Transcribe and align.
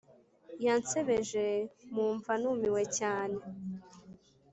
yansebeje 0.65 1.45
mumva 1.93 2.31
numiwe 2.41 2.83
cyane 2.97 3.39